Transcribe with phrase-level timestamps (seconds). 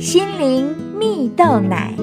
[0.00, 1.94] 心灵蜜豆奶。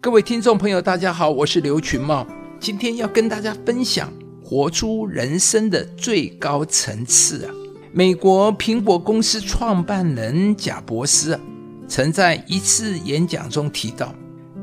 [0.00, 2.26] 各位听众朋友，大家好，我是刘群茂，
[2.58, 4.10] 今天要跟大家分享
[4.42, 7.52] 活出人生的最高层次啊！
[7.92, 11.40] 美国苹果公司创办人贾伯斯啊，
[11.86, 14.14] 曾在一次演讲中提到，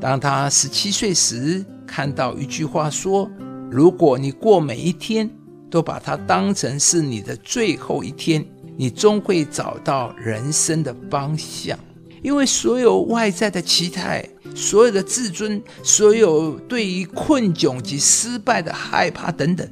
[0.02, 3.30] 当他十七岁时，看到一句话说
[3.70, 5.30] ：“如果你过每一天
[5.70, 8.44] 都把它当成是你的最后一天，
[8.80, 11.78] 你终会找到人生的方向。”
[12.24, 14.28] 因为所有外在的期待。
[14.56, 19.66] 所有的自尊，所有对于困窘及失败的害怕等等，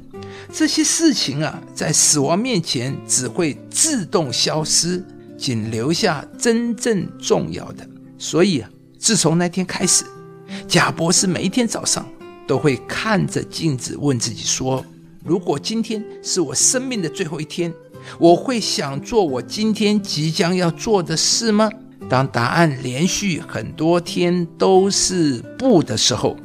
[0.52, 5.04] 这些事情啊，在死亡面前只会自动消失，
[5.36, 7.86] 仅留下真正重要的。
[8.18, 10.04] 所以啊，自从那天开始，
[10.68, 12.06] 贾博士每一天早上
[12.46, 14.82] 都会看着镜子问自己说
[15.26, 17.74] ：“如果今天是我生命的最后一天，
[18.18, 21.70] 我会想做我今天即将要做的事吗？”
[22.08, 26.36] 当答案连续很多天都是不的时候，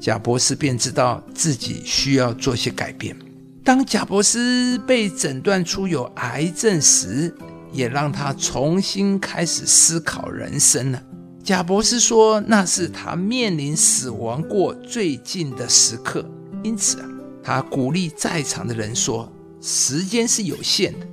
[0.00, 3.16] 贾博士便知道自己需要做些改变。
[3.62, 7.32] 当贾博士被诊断出有癌症时，
[7.72, 11.00] 也让他重新开始思考人生了。
[11.44, 16.28] 贾博士说，那是他面临死亡过最近的时刻，
[16.64, 16.98] 因此，
[17.42, 19.32] 他鼓励在场的人说
[19.62, 21.06] ：“时间是有限的。”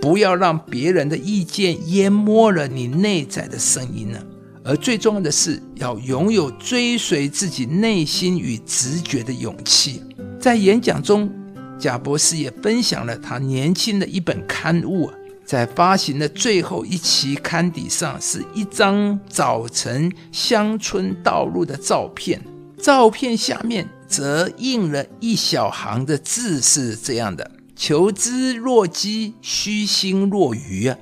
[0.00, 4.18] 不要让别人的意见淹没了你内在的声音呢。
[4.64, 10.02] 而最重要的是，要拥有追随自己内心与直觉的勇气。
[10.38, 11.30] 在演讲中，
[11.78, 22.42] 贾博士也分享了他年轻的一本刊物啊，在发行的最后一期刊底上，是一张早晨乡村道路的照片，
[22.82, 27.48] 照片下面则印了一小行的字，是这样的。
[27.78, 30.98] 求知若饥，虚心若愚啊！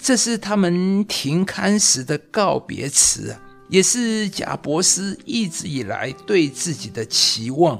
[0.00, 7.78] 这是他们停刊时的告别词啊，也是贾博士一直以来对自己的期望，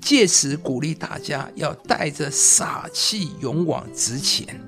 [0.00, 4.60] 借此鼓励大家要带着傻气勇往直前，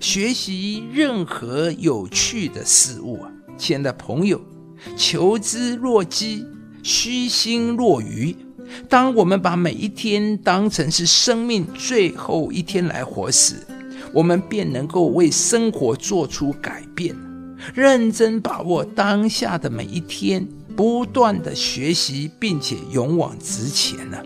[0.00, 3.30] 学习任何有趣的事物啊！
[3.58, 4.40] 亲爱的朋友，
[4.96, 6.46] 求知若饥，
[6.82, 8.34] 虚心若愚。
[8.88, 13.56] 当我们把每一天当成是生命最后一天来活时，
[14.12, 17.14] 我们便能够为生活做出改变。
[17.74, 24.16] 认真把握当下的每一天，不断的学习，并且勇往直前呢。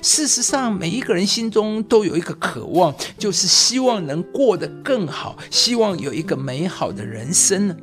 [0.00, 7.76] 事实上，每一个人心中都有一个渴望，就是希望能过得更好，希望有一个美好的人生呢。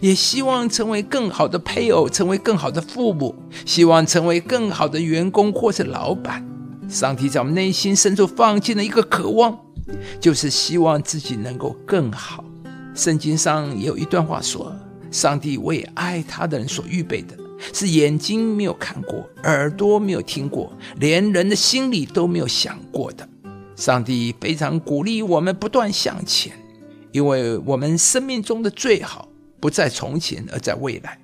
[0.00, 3.34] 也希望成为更好的配偶，成为更好的父母，
[3.64, 6.46] 希望成为更好的员工或是老板。
[6.88, 9.58] 上帝在我们内心深处放进了一个渴望，
[10.20, 12.44] 就是希望自己能够更好。
[12.94, 14.74] 圣经上也有一段话说
[15.10, 17.36] ：“上帝为爱他的人所预备的，
[17.72, 23.28] 是眼睛没有看过，耳朵没有听过，连人的心里都没有想过的。”
[23.76, 26.52] 上帝非常鼓励我们不断向前，
[27.12, 29.29] 因为我们生命中的最好。
[29.60, 31.18] 不在从前，而在未来。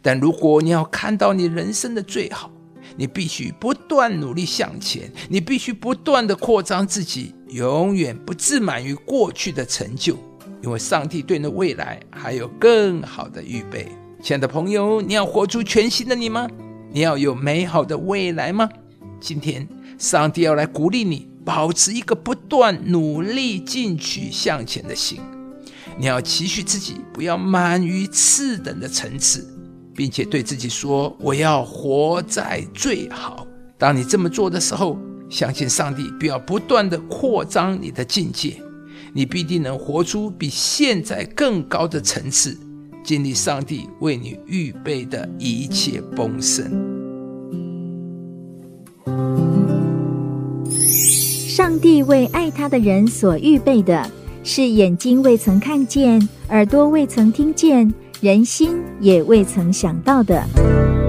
[0.00, 2.50] 但如果你要看到你人生的最好，
[2.96, 10.16] 你必须不断努力向前，你必须不断的扩张自己，永远不自满于过去的成就，
[10.62, 13.88] 因为上帝对你的未来还有更好的预备。
[14.22, 16.46] 亲爱的朋友，你要活出全新的你吗？
[16.92, 18.68] 你要有美好的未来吗？
[19.20, 19.66] 今天，
[19.98, 25.20] 上帝要来鼓励你，保持一个不断努力进取向前的心。
[26.00, 29.46] 你要期许自己，不要满于次等的层次，
[29.94, 33.46] 并且对自己说：“我要活在最好。”
[33.76, 38.56] 当你这么做的时候，相信上帝必要不断的扩张你的境界，
[39.12, 42.56] 你必定能活出比现在更高的层次，
[43.04, 46.64] 经历上帝为你预备的一切丰盛。
[51.46, 54.10] 上帝为爱他的人所预备的。
[54.42, 60.99] 是眼睛未曾看见，耳朵未曾听见，人心也未曾想到的。